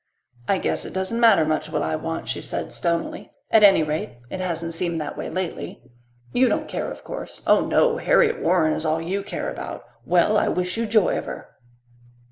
"I 0.47 0.57
guess 0.57 0.83
it 0.83 0.95
doesn't 0.95 1.19
matter 1.19 1.45
much 1.45 1.69
what 1.69 1.83
I 1.83 1.95
want," 1.95 2.27
she 2.27 2.41
said 2.41 2.73
stonily. 2.73 3.31
"At 3.51 3.61
any 3.61 3.83
rate, 3.83 4.17
it 4.31 4.39
hasn't 4.39 4.73
seemed 4.73 4.99
that 4.99 5.15
way 5.15 5.29
lately. 5.29 5.79
You 6.33 6.49
don't 6.49 6.67
care, 6.67 6.89
of 6.89 7.03
course. 7.03 7.43
Oh, 7.45 7.67
no! 7.67 7.97
Harriet 7.97 8.41
Warren 8.41 8.73
is 8.73 8.83
all 8.83 8.99
you 8.99 9.21
care 9.21 9.51
about. 9.51 9.83
Well, 10.03 10.37
I 10.39 10.47
wish 10.47 10.75
you 10.75 10.87
joy 10.87 11.19
of 11.19 11.25
her." 11.25 11.49